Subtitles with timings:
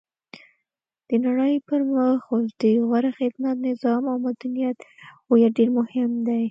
[1.07, 4.77] د نړۍ پرمخ اوس د غوره خدمت، نظام او مدنیت
[5.27, 6.39] هویت ډېر مهم دی.